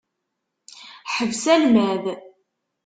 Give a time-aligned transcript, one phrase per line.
[1.15, 2.03] Ḥbes almad!